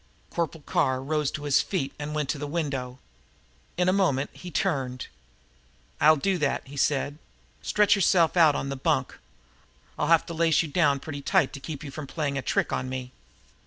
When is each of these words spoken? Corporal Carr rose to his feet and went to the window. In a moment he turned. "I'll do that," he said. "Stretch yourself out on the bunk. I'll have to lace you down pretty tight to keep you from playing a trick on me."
Corporal 0.31 0.63
Carr 0.63 0.99
rose 0.99 1.29
to 1.29 1.43
his 1.43 1.61
feet 1.61 1.93
and 1.99 2.15
went 2.15 2.27
to 2.29 2.39
the 2.39 2.47
window. 2.47 2.97
In 3.77 3.87
a 3.87 3.93
moment 3.93 4.31
he 4.33 4.49
turned. 4.49 5.05
"I'll 5.99 6.15
do 6.15 6.39
that," 6.39 6.65
he 6.67 6.75
said. 6.75 7.19
"Stretch 7.61 7.93
yourself 7.95 8.35
out 8.35 8.55
on 8.55 8.69
the 8.69 8.75
bunk. 8.75 9.19
I'll 9.99 10.07
have 10.07 10.25
to 10.25 10.33
lace 10.33 10.63
you 10.63 10.69
down 10.69 11.01
pretty 11.01 11.21
tight 11.21 11.53
to 11.53 11.59
keep 11.59 11.83
you 11.83 11.91
from 11.91 12.07
playing 12.07 12.35
a 12.35 12.41
trick 12.41 12.73
on 12.73 12.89
me." 12.89 13.11